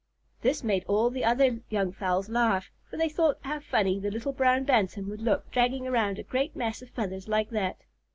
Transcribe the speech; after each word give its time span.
This 0.41 0.63
made 0.63 0.83
all 0.87 1.11
the 1.11 1.23
other 1.23 1.59
young 1.69 1.91
fowls 1.91 2.27
laugh, 2.27 2.71
for 2.89 2.97
they 2.97 3.07
thought 3.07 3.37
how 3.41 3.59
funny 3.59 3.99
the 3.99 4.09
little 4.09 4.33
brown 4.33 4.63
Bantam 4.63 5.07
would 5.11 5.21
look 5.21 5.51
dragging 5.51 5.87
around 5.87 6.17
a 6.17 6.23
great 6.23 6.55
mass 6.55 6.81
of 6.81 6.89
feathers 6.89 7.27
like 7.27 7.51
that. 7.51 7.77